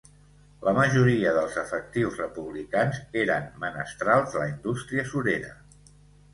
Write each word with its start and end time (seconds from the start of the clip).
La 0.67 0.71
majoria 0.77 1.33
dels 1.35 1.57
efectius 1.63 2.17
republicans 2.23 2.99
eren 3.27 3.47
menestrals 3.67 4.35
de 4.35 4.43
la 4.45 4.51
indústria 4.57 5.09
surera. 5.15 5.57